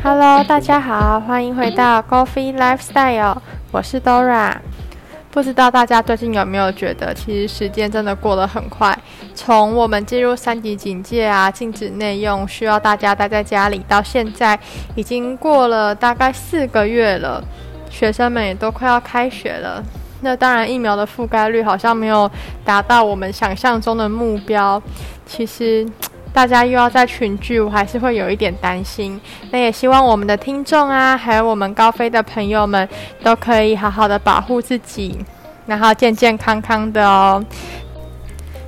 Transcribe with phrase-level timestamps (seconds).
[0.00, 3.36] Hello，大家好，欢迎回到 Coffee Lifestyle，
[3.72, 4.54] 我是 Dora。
[5.32, 8.96] 不知道大家最近有没有觉得，其实时间真的过得很快。
[9.34, 14.58] 从我们进入三级警戒啊，禁止内用，需要大家待在家里，到现在
[14.94, 17.42] 已经过了大概四个月了，
[17.90, 19.82] 学生们也都快要开学了。
[20.20, 22.30] 那当然，疫苗的覆盖率好像没有
[22.64, 24.80] 达到我们想象中的目标。
[25.26, 25.84] 其实。
[26.38, 29.20] 大家又要在群聚，我还是会有一点担心。
[29.50, 32.88] 那也希望我们的听众啊，还有我们高飞的朋友们，
[33.24, 35.18] 都可以好好的保护自己，
[35.66, 37.44] 然后健健康康的哦。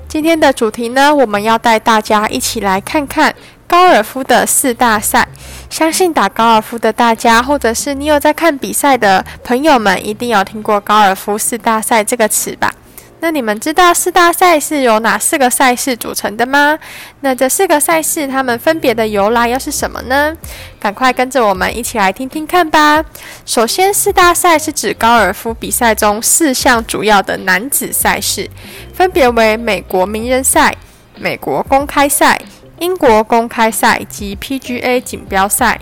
[0.08, 3.32] 今天的主题呢，我们要带大家一起来看看
[3.68, 5.28] 高尔夫的四大赛。
[5.70, 12.74] 相信打高尔夫的大家，或者是你有在看比赛的朋友们，一定有听过高尔夫四大赛这个词吧？
[13.22, 16.78] 那你们知道四大赛是由哪四个赛事组成的吗？
[17.20, 20.34] 那这四个赛事它们分别的由来又是什么呢？
[20.80, 23.04] 赶快跟着我们一起来听听看吧。
[23.44, 28.48] 首先，四大赛是指高尔夫比赛中四项主要的男子赛事，
[28.94, 30.74] 分别为美国名人赛、
[31.16, 32.40] 美国公开赛、
[32.78, 35.78] 英国公开赛及 PGA 锦标赛。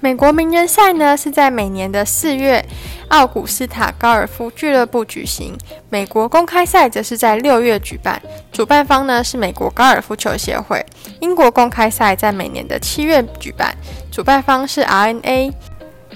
[0.00, 2.64] 美国名人赛呢是在每年的四月，
[3.08, 5.52] 奥古斯塔高尔夫俱乐部举行；
[5.90, 8.20] 美国公开赛则是在六月举办，
[8.52, 10.80] 主办方呢是美国高尔夫球协会；
[11.20, 13.74] 英国公开赛在每年的七月举办，
[14.12, 15.52] 主办方是 R.N.A。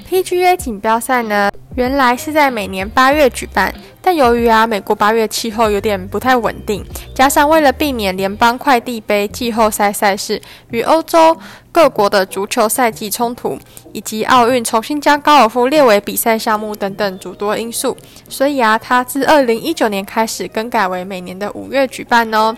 [0.08, 11.36] PGA 锦标赛呢原来是在每年八月举办，但由于啊美国八月气候有点不太稳定，加上为了避免联邦快递杯季后赛赛事与欧洲。
[11.74, 13.58] 各国的足球赛季冲突，
[13.94, 17.96] 以及奥运重新将高尔夫列为比赛项目等等诸多因素，
[18.28, 22.54] 所以啊，它自二零一九年开始更改为每年的五月举办哦。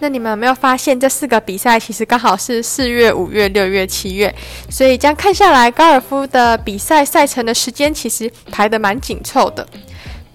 [0.00, 4.34] 那你们有没有发现，这四个比赛其实刚好是四月、五月、六月、七月，
[4.68, 9.64] 所以这样看下来，高尔夫的比赛赛程的时间其实排得蛮紧凑的。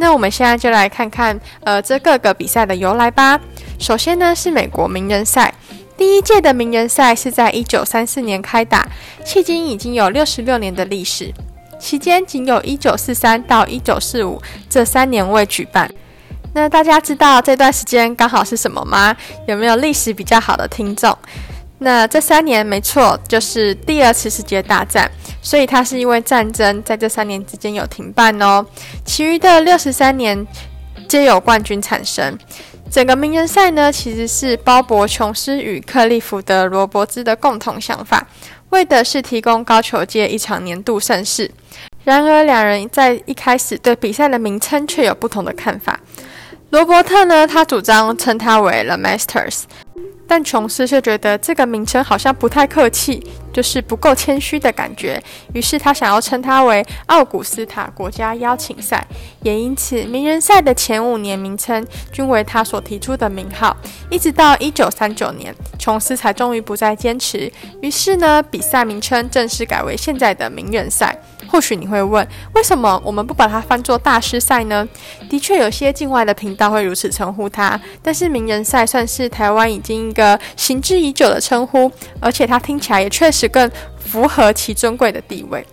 [0.01, 3.39] 那我们现在就来看看，呃，这各个比赛的由来吧。
[3.78, 5.53] 首先呢，是美国名人赛。
[5.95, 8.84] 第一届的名人赛是在一九三四年开打，
[9.23, 11.31] 迄今已经有六十六年的历史，
[11.79, 15.88] 期间仅有一九四三到一九四五这三年未举办。
[16.56, 19.16] 那大家知道这段时间刚好是什么吗？
[19.47, 21.16] 有没有历史比较好的听众？
[21.78, 25.09] 那这三年没错，就是第二次世界大战，
[25.41, 28.66] 所以它是因为战争在这三年之间有停办哦。
[29.06, 30.46] 其余的六十三年
[31.07, 32.38] 皆有冠军产生。
[32.90, 38.28] 整个名人赛呢，其实是鲍勃·琼斯与克利福德·罗伯兹的共同想法，
[38.72, 41.50] 为的是提供高球界一场年度盛事。
[42.03, 45.97] 然而，两人在一开始对比赛的名称却有不同的看法。
[46.72, 49.64] 罗伯特呢，他主张称它为 The Masters。
[50.26, 53.22] 但琼斯却觉得这个名称好像不太客气，
[53.52, 55.22] 就是不够谦虚的感觉。
[55.54, 59.06] 于是他想要称它为奥古斯塔国家邀请赛，
[59.42, 63.76] 也因此名人赛的前五年名称均为他所提出的名号。
[64.10, 71.14] 一直到一九三九年，琼斯才终于不再坚持，于是呢，比赛名称正式改为现在的名人赛。
[71.51, 74.88] 或许你会问，为什么我们不把它翻作大师赛呢？
[75.29, 81.91] 的确，有些境外的频道会如此称呼它，但是名人赛算是台湾已经一个行之已久的称呼，
[82.22, 83.69] 而且它听起来也确实更
[84.00, 85.66] 符合其尊贵的地位。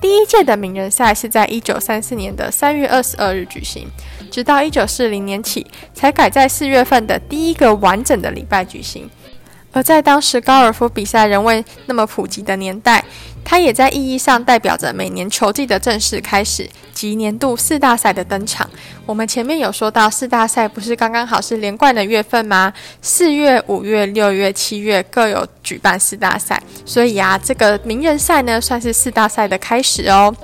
[0.00, 3.88] 第一届的名人赛是在一九三四年的三月二十二日举行，
[4.30, 9.10] 直到一九四零年起才改在四月份的第一个完整的礼拜举行。
[9.72, 13.04] 而在当时高尔夫比赛仍未那么普及的年代，
[13.44, 18.68] 它也在意义上代表着每年球季的正式开始及年度四大赛的登场。
[19.06, 22.72] 我们前面有说到，四大赛不是刚刚好是连贯的月份吗？
[23.02, 30.34] 四月、五月、六月、七月各有举办四大赛，所以啊，这个名人赛呢，算是四大赛的开始哦。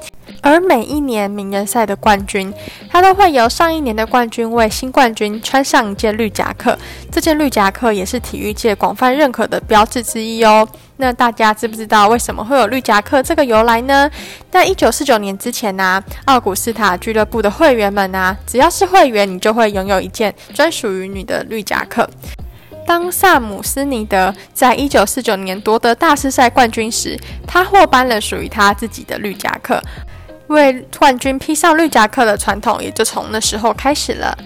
[0.42, 2.52] 而每一年名人赛的冠军，
[2.88, 6.78] 他都会由上一年的冠军为新冠军穿上一件绿夹克。
[7.10, 10.66] 这件绿夹克也是体育界广泛认可的标志之一哦。
[11.00, 14.08] 那大家知不知道为什么会有绿夹克这个由来呢？
[14.50, 22.08] 在一九四九年之前呢，奥古斯塔俱乐部的会员们呢，只要是会员，你就会拥有一件专属于你的绿夹克。
[22.86, 29.82] 当萨姆斯尼德在一九四九年夺得大师赛冠军时，他获颁了属于他自己的绿夹克。
[30.48, 34.36] 为冠军披上绿夹克的传统也就从那时候开始了。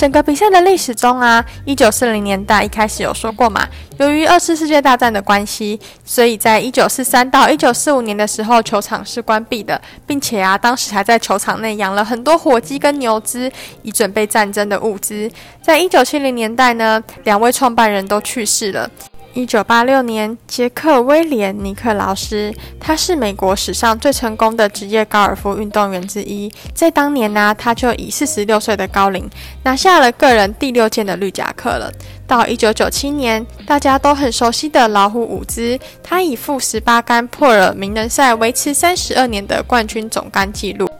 [0.00, 3.68] 整个比赛的历史中啊，一九四零年代一开始有说过嘛，
[3.98, 13.52] 由于二次世界大战的关系，所以在一九四三到一九四五年的时候，球场是关闭的，并且啊，当时还在球场内养了很多火鸡跟牛只，
[13.82, 15.30] 以准备战争的物资。
[15.60, 18.90] 在一九七零年代呢，两位创办人都去世了。
[19.32, 26.52] 一九八六年，杰克·威廉·尼克劳斯，他是美国史上最成功的职业高尔夫运动员之一。
[26.74, 29.30] 在当年呢，他就以四十六岁的高龄
[29.62, 31.92] 拿下了个人第六件的绿夹克了。
[32.26, 40.90] 到一九九七年，大家都很熟悉的老虎伍兹，他以负十八杆破了名人赛维持三十二年的冠军总杆纪录，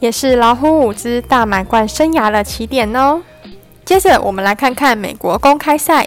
[0.00, 3.22] 也是老虎伍兹大满贯生涯的起点哦。
[3.84, 6.06] 接着，我们来看看美国公开赛。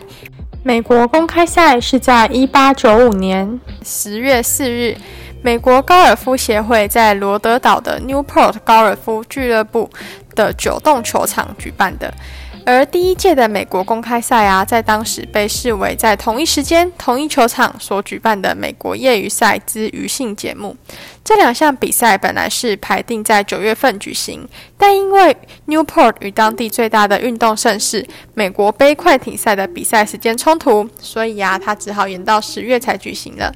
[0.63, 4.95] 美国公开赛是在一八九五年十月四日，
[5.41, 9.89] 美国高尔夫协会在罗德岛的 Newport 高尔夫俱乐部
[10.35, 12.13] 的九洞球场举办的。
[12.63, 20.77] 而第一届的美国公开赛啊，在当时被视为在同一时间、同一球场所举办的美国业余赛之余性节目。
[21.23, 24.47] 这两项比赛本来是排定在九月份举行，
[24.77, 25.37] 但因为
[25.67, 33.53] Newport 与当地最大的运动盛事美国杯快艇赛的比赛时间冲突，所以啊，他只好延到十月才举行了。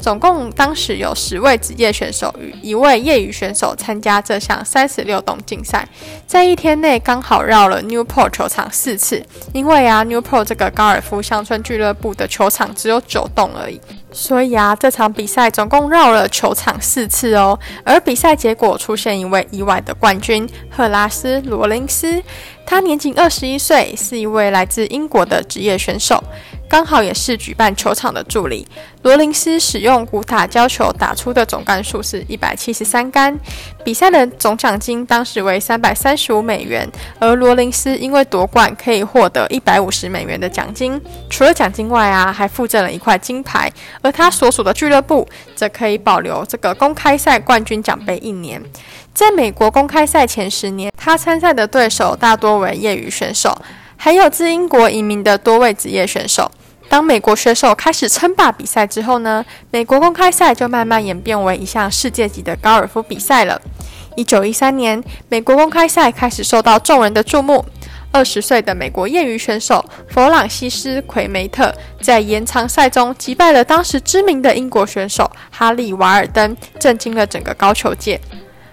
[0.00, 5.86] 总共当时有十位职业选手与一位业余选手参加这项三十六洞竞赛，
[6.24, 9.22] 在一天内刚好绕了 Newport 球场四次。
[9.52, 13.80] 因为啊，Newport 这个高尔夫乡村俱乐部的球场只有九洞而已。
[14.10, 17.58] 所以啊，这场比赛总共绕了球场四次哦。
[17.84, 22.22] 而比赛结果出现一位意外的冠军——赫拉斯·罗林斯。
[22.66, 26.22] 他年仅二十一岁，是一位来自英国的职业选手。
[26.68, 28.68] 刚好也是举办球场的助理。
[29.02, 33.38] 罗林斯使用古塔胶球打出的总杆数是一百七十三杆，
[33.82, 36.86] 比赛的总奖金当时为三百三十五美元。
[37.18, 41.00] 而罗林斯因为夺冠可以获得一百五十美元的奖金，
[41.30, 43.72] 除了奖金外啊，还附赠了一块金牌。
[44.02, 45.26] 而他所属的俱乐部
[45.56, 48.62] 则可以保留这个公开赛冠军奖杯一年。
[49.14, 53.56] 在美国公开赛前十年，他参赛的对手大多为业余选手。
[54.00, 56.48] 还有自英国移民的多位职业选手。
[56.88, 63.60] 当美国选手开始称霸比赛之后呢，美国公开赛就慢慢演变为一项世界级的高尔夫比赛了。
[64.16, 67.64] 一九一三年，美国公开赛开始受到众人的注目。
[68.10, 78.18] 二十岁的美国业余选手弗朗西斯·奎梅特在延长赛中击败了当时知名的英国选手哈利·瓦尔登，震惊了整个高球界。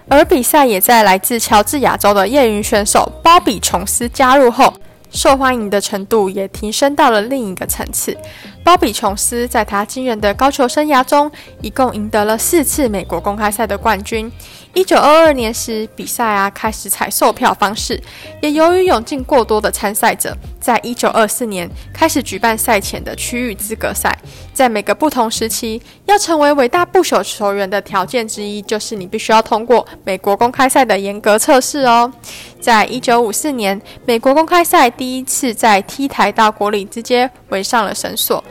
[0.08, 4.72] 而比赛也在来自乔治亚州的业余选手鲍比·琼斯加入后。
[5.10, 8.16] 受欢迎的程度也提升到了另一个层次。
[8.64, 11.30] 鲍比·琼斯在他惊人的高球生涯中，
[11.62, 14.30] 一共赢得了四次美国公开赛的冠军。
[14.76, 17.98] 一九二二年时，比赛啊开始采售票方式，
[18.42, 24.14] 也由于涌进过多的参赛者，在一九二四年开始举办赛前的区域资格赛。
[24.52, 32.12] 在每个不同时期，要成为伟大不朽球员的条件之一，就是你必须要通过美国公开赛的严格测试哦。
[32.60, 38.44] 在一九五四年，美国公开赛第一次在 T 台到国里之间围上了绳索。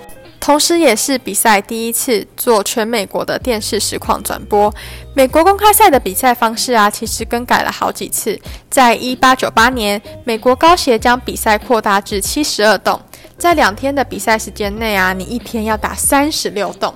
[0.45, 4.71] 同时，也是比赛第一次做全美国的电视实况转播。
[5.15, 8.39] 美国公开赛的比赛方式啊，其实更改了好几次。
[8.69, 13.01] 在一八九八年，美国高协将比赛扩大至七十二洞，
[13.39, 16.93] 在两天的比赛时间内啊，你一天要打三十六洞。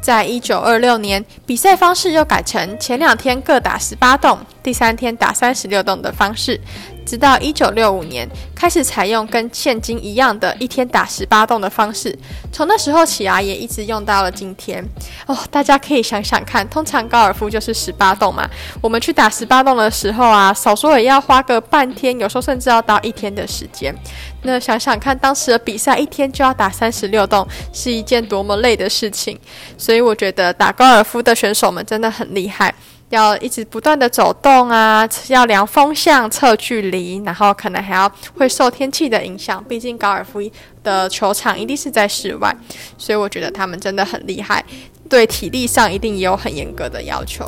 [0.00, 6.58] 在一九二六年，比赛方式又改成前两天各打十八洞，第三天打三十六洞的方式。
[7.06, 12.16] 直到一九六五年开始采用跟现今一样的一天打十八洞的方式，
[12.52, 14.84] 从那时候起啊，也一直用到了今天。
[15.26, 18.48] 哦，大家可以想想看，通常高尔夫就是十八洞嘛。
[18.80, 23.94] 我们去打十八洞的时候啊，少说也要花个半天，有时候甚至要到一天的时间。
[24.42, 29.38] 那想想看，当时的比赛一天就要打三十六洞，是一件多么累的事情。
[29.78, 32.74] 所以我觉得打高尔夫的选手们真的很厉害。
[33.10, 39.62] 要一直不断的走动啊，要量风向、测距离，然后可能还要会受天气的影响。
[39.64, 40.40] 毕竟高尔夫
[40.82, 42.54] 的球场一定是在室外，
[42.98, 44.64] 所以我觉得他们真的很厉害，
[45.08, 47.44] 对体力上一定也有很严格的要求。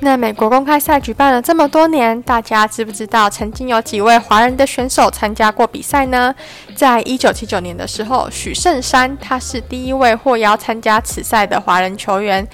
[0.00, 6.34] 那美国公开赛举办了这么多年，大家知不知道曾经有几位华人的选手参加过比赛呢？
[6.74, 12.46] 在一九七九年的时候，许胜山他是第一位获邀参加此赛的华人球员。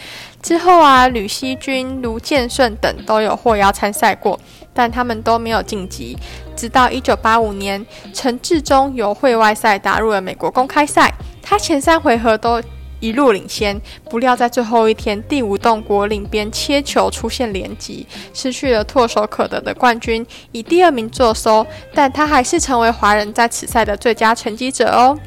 [0.43, 4.39] 之后啊，吕锡君、卢建顺等都有获邀参赛过，
[4.75, 6.19] 但他们都没有晋级。
[6.57, 12.61] 直到一九八五年，陈志忠由会外赛打入了美国公开赛，他前三回合都。
[13.03, 21.67] 一路领先，不料在最后一天第五洞国领边切球出现连击，失去了唾手可得的冠军，以第二名作收。
[21.93, 25.19] 但他还是成为华人在此赛的最佳成绩者哦。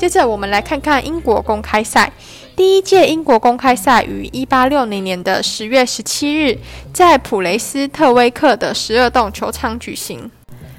[0.00, 2.10] 接着我们来看看英国公开赛，
[2.56, 6.56] 第一届英国公开赛于一八六零年的十月十七日，
[6.90, 10.30] 在普雷斯特威克的十二洞球场举行。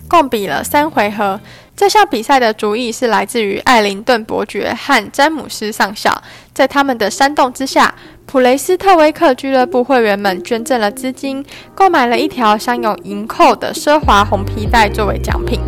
[0.07, 1.39] 共比了三回合。
[1.75, 6.19] 这项比赛的主意是来自于艾灵顿伯爵和詹姆斯上校，
[6.51, 7.93] 在他们的煽动之下，
[8.25, 15.59] 普雷斯特威克俱乐部会员们捐赠了资金，购买了一条镶有银扣的奢华红皮带作为奖品。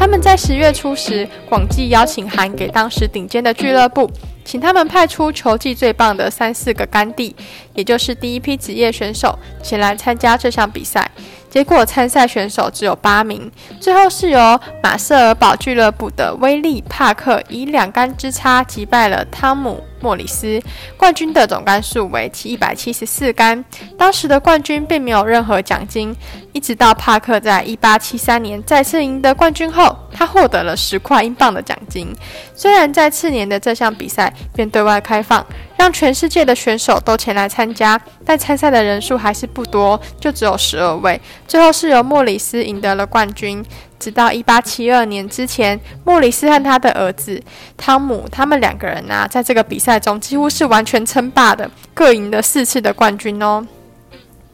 [0.00, 4.10] 他们在十月初时广寄邀请函给当时顶尖的俱乐部。
[4.46, 7.36] 请他们派出球技最棒的三四个干地，
[7.74, 11.08] 也就是第一批职业选手前来参加这项比赛。
[11.50, 19.84] 结果参赛选手只有八名，最后是由马瑟尔堡俱乐部的威利·帕克以两杆之差击败了汤姆。
[20.00, 20.60] 莫里斯
[20.96, 23.64] 冠军的总杆数为七一百七十四杆。
[23.98, 26.14] 当时的冠军并没有任何奖金，
[26.52, 32.14] 一直到帕克在一八七三年再次赢得冠军后，他获得了十块英镑的奖金。
[32.54, 35.44] 虽然在次年的这项比赛便对外开放，
[35.76, 41.20] 让全世界的选手都前来参加，但参赛的人数还是不多，就只有十二位。
[41.46, 43.64] 最后是由莫里斯赢得了冠军。
[44.00, 47.40] 直到一八七二年之前，莫里斯和他的儿子
[47.76, 53.64] 汤姆，他们两个人呢，在这个比赛中几乎是完全称霸的，各赢了四次的冠军哦。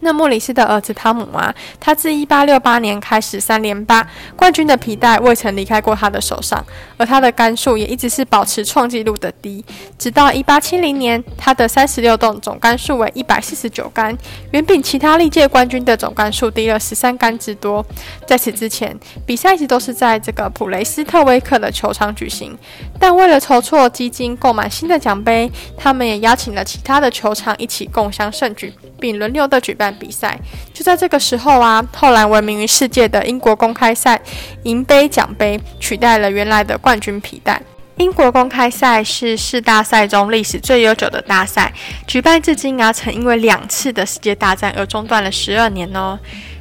[0.01, 6.65] 那莫里斯的儿子汤姆啊，他自一八六八年开始三连霸冠军的皮带未曾离开过他的手上，
[6.97, 9.65] 而他的杆数也一直是保持创纪录的低。
[9.99, 14.17] 直到一八七零年，他的三十六洞总杆数为一百四十九杆，
[14.53, 17.85] 远比其他历届冠军的总杆数低了十三杆之多。
[18.27, 22.57] 在此之前，比赛一直都是在这个普雷斯特威克的球场举行，
[23.01, 29.86] 但为了筹措基金购买新的奖杯，他们也邀请了其他的球场一起共享盛举，并轮流的举办。
[29.93, 30.39] 比赛
[30.73, 34.21] 就在这个时候啊，后来闻名于世界的英国公开赛
[34.65, 37.61] 银杯奖杯取代了原来的冠军皮带。
[37.97, 41.73] 英国公开赛是四大赛中历史最悠久的大赛，
[42.07, 46.19] 举办至今啊，曾因为两次的世界大战而中断了十二年哦。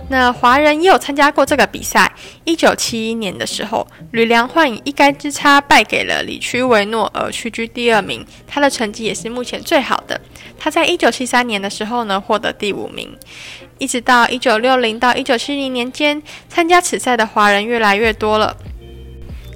[0.08, 2.12] 那华人也有参加过这个比赛。
[2.44, 8.26] 一九七一年的时候，吕良焕以一杆之差败给了里屈维诺，而屈居第二名。
[8.46, 10.20] 他的成绩也是目前最好的。
[10.60, 13.18] 他在一九七三年的时候呢，获得第五名。
[13.78, 18.56] 一直到一九六零到一九七零年间，参加此赛的华人越来越多了。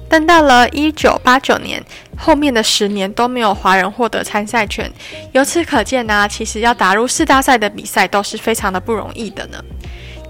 [0.08, 1.80] 但到了一九八九年，
[2.18, 4.90] 后面的十年都没有华人获得参赛权。
[5.30, 9.64] 由此可见呢，其实要打入四大赛的比赛都是非常的不容易的呢。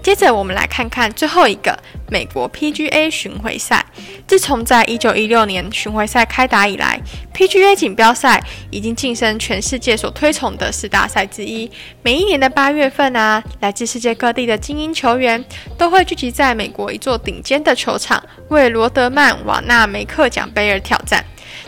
[0.03, 1.77] 接着我们来看看最后一个
[2.09, 3.85] 美国 PGA 巡回赛。
[4.27, 6.99] 自从在一九一六年巡回赛开打以来
[7.33, 8.41] ，PGA 锦标赛
[8.71, 11.69] 已经晋升全世界所推崇的四大赛之一。
[12.01, 15.43] 每一年的八月份啊，来自世界各地的精英球员
[15.77, 21.23] 都会聚集在美国一座顶尖的球场，为罗德曼·瓦纳梅克奖杯而挑战。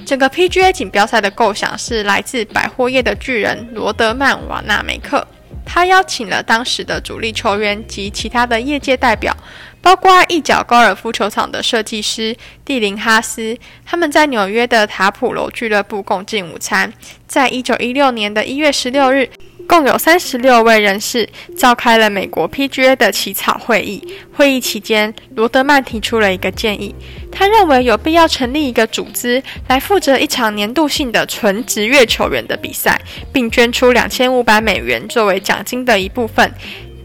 [0.06, 5.26] 整个 PGA 锦标赛的构想是来自百货业的巨人罗德曼·瓦纳梅克。
[5.66, 9.36] 他邀请了当时的主力球员及其他的业界代表，
[9.82, 16.92] 包括一角高尔夫球场的设计师蒂林哈斯，他们在纽约的塔普罗俱乐部共进午餐。
[17.28, 19.30] 在一九一六年的一月十六日。
[19.74, 21.28] 共有三十六位人士
[21.58, 24.08] 召开了美国 PGA 的起草会议。
[24.32, 26.94] 会议期间，罗德曼提出了一个建议，
[27.32, 33.02] 他认为有必要成立一个组织来负责一场年度性的纯职业球员的比赛，
[33.34, 36.54] 并捐出两千五百美元作为奖金的一部分。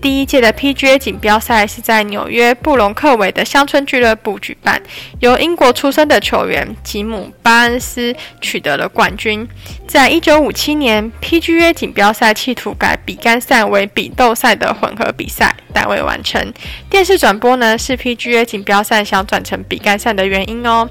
[0.00, 4.80] 第一届的 PGA 锦标赛是在纽约布隆克韦的乡村俱乐部举办，
[5.20, 9.46] 由英国出生的球员吉姆·巴恩斯取得了冠军。
[9.88, 16.52] 在一九五七年，PGA 锦标赛企图改比杆赛为比斗赛的混合比赛，但未完成。
[16.88, 20.88] 电视转播呢是 PGA 锦标赛想转成比杆赛的原因哦。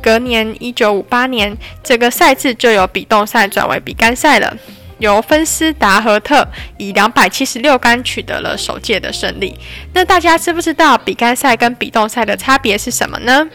[0.00, 4.56] 隔年一九五八年，这个赛制就由比斗赛转为比杆赛了。
[5.04, 6.46] 由芬斯达和特
[6.78, 9.54] 以两百七十六杆取得了首届的胜利。
[9.92, 13.46] 那大家知不知道比干赛跟比动赛的差别是什么呢？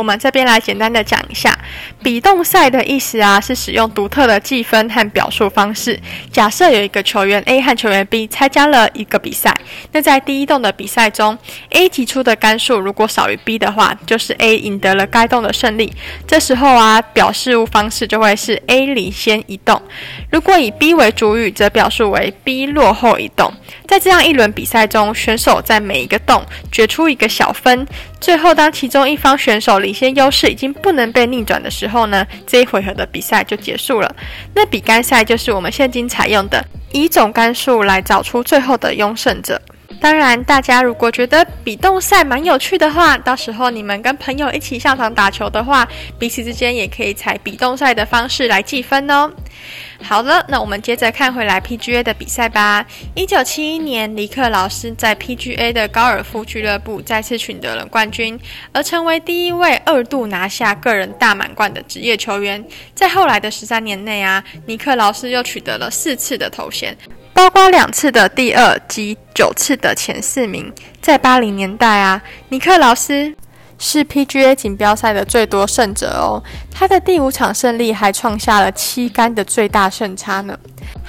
[0.00, 1.54] 我们这边来简单的讲一下，
[2.02, 6.00] 比动赛的意思啊，是使用独特的计分和表述方式。
[6.32, 9.54] 假设有一个球员 A 和球员 B 参加了一个比赛，
[9.92, 11.36] 那在第一洞的比赛中
[11.72, 15.92] ，A 提出的杆数如果少于 B 的话，就是 A 赢得了该洞的胜利。
[16.26, 19.82] 这时候啊，表示物方式就会是 A 领先一洞。
[20.32, 23.52] 如果以 B 为主语，则表述为 B 落后一洞。
[23.86, 26.42] 在这样一轮比赛中，选手在每一个洞
[26.72, 27.86] 决出一个小分。
[28.20, 34.14] 最后，当其中一方选手领先优势已经不能被逆转的时候呢，这一回合的比赛就结束了。
[34.54, 36.62] 那比干赛就是我们现今采用的
[36.92, 39.60] 以总杆数来找出最后的优胜者。
[39.98, 45.86] 当然，大家如果觉得比动赛蛮有趣的话，到时候你们跟朋友一起上场打球的话，
[46.18, 49.30] 彼此之间也可以采比动赛的方式来计分哦。
[50.02, 52.86] 好了，那我们接着看回来 PGA 的比赛吧。
[53.14, 58.40] 一九七一年，尼克劳斯在 PGA 的高尔夫俱乐部再次取得了冠军，
[58.72, 62.64] 而成为第一位二度拿下个人大满贯的职业球员。
[62.94, 66.96] 在后来的十三年内啊，尼克劳斯又取得了四次的头衔。
[67.32, 73.34] 包括两次的第二及九次的前四名，在八零年代啊，尼克劳斯。
[73.82, 80.54] 是 PGA 锦标赛的最多胜者哦，他的第五场胜利还创下了七杆的最大胜差呢。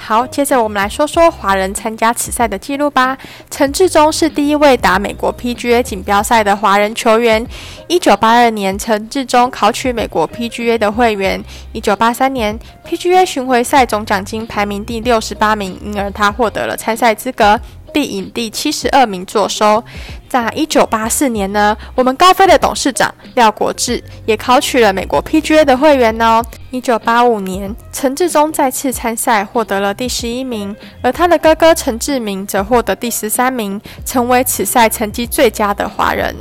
[0.04, 3.16] 好，接着我们来说说华人参加此赛的记录吧。
[3.48, 7.46] 陈志忠是第一位打美国 PGA 锦标赛的华人球员。
[7.86, 11.40] 一九八二年，陈志忠考取美国 PGA 的会员。
[11.70, 17.60] 一九八三年，PGA 巡回赛总奖金排名第六十八名，因而他获得了参赛资格。
[17.92, 19.82] 并以第七十二名坐收。
[20.28, 26.42] 在一九八四年呢，我们高飞的董事长廖国志也考取了美国 PGA 的会员哦。
[26.70, 36.34] 一九八五年，陈志忠再次参赛，获得了第十一名，而他的哥哥陈志明则获得第十三名，成为此赛成绩最佳的华人。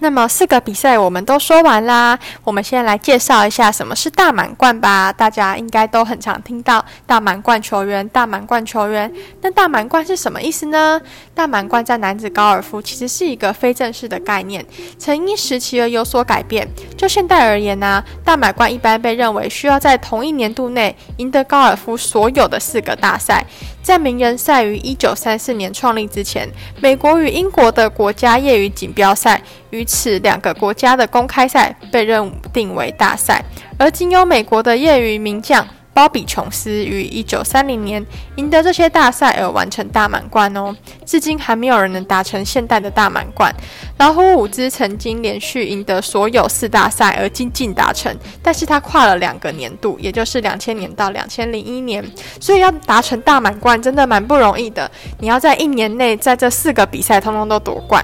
[0.00, 5.12] 那么四个比赛我们都说完啦，我们先来介绍一下什么是大满贯吧。
[5.12, 9.12] 大家应该都很常听到大满贯球员、大满贯球员。
[9.42, 11.00] 那大满贯是什么意思呢？
[11.34, 14.64] 大满贯在男子高尔夫其实是一个非正式的概念，
[14.98, 16.66] 曾因时期而有所改变。
[16.96, 23.44] 就现代而言呢，大满贯一般被认为需要在同一年度内赢得高尔夫所有的四个大赛。
[23.82, 26.48] 在名人赛于一九三四年创立之前，
[26.80, 33.44] 美国与英国的国家业余锦标赛与此两个国家的公开赛被认定为大赛，
[33.78, 35.66] 而仅有美国的业余名将。
[36.00, 38.02] 鲍比·琼斯于一九三零年
[38.36, 43.54] 赢得这些大赛而完成大满贯哦，至今还没有人能达成现代的大满贯。
[43.98, 52.02] 老虎伍兹曾经连续赢得所有四大赛而精进达成，但是他跨了两个年度，也就是两千年到两千零一年，
[52.40, 54.90] 所以要达成大满贯真的蛮不容易的。
[55.18, 58.02] 你要在一年内在这四个比赛通通都夺冠。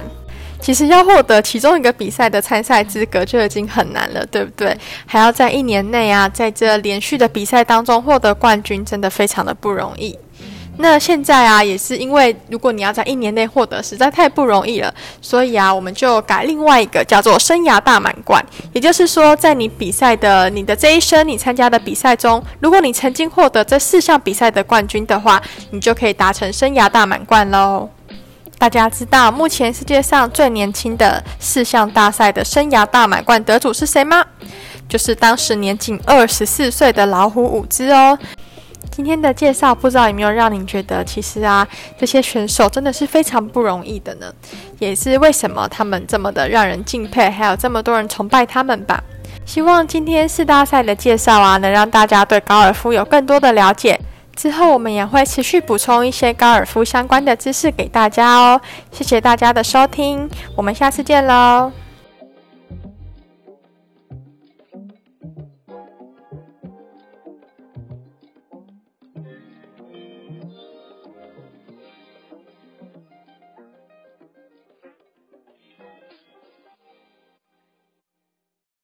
[0.66, 4.76] 其实要获得其中一个比赛的参赛资格就已经很难了，对不对？
[5.06, 10.18] 还要在一年内啊，在这连续的比赛当中获得冠军，真的非常的不容易。
[10.78, 18.44] 那现在啊，也是因为如果你要在一年内获得，实在太不容易了，所以啊，我们就改另外一个叫做生涯大满贯。
[18.72, 27.88] 也就是说，在你比赛的你的这一生，你参加的比赛中，如果你曾经获得这四项比赛的冠军的话，你就可以达成生涯大满贯喽。
[28.58, 34.24] 大家知道目前世界上最年轻的四项大赛的生涯大满贯得主是谁吗？
[34.88, 38.18] 就是当时年仅二十四岁的老虎伍兹哦。
[38.90, 41.66] 今天的介绍不知道有没有让您觉得，其实啊，
[41.98, 44.32] 这些选手真的是非常不容易的呢？
[44.78, 49.02] 也是为什么他们这么的让人敬佩，还有这么多人崇拜他们吧？
[49.44, 54.00] 希望今天四大赛的介绍啊，能让大家对高尔夫有更多的了解。
[54.36, 58.60] 之后我们也会持续补充一些高尔夫相关的知识给大家哦。
[58.92, 61.72] 谢谢大家的收听，我们下次见喽。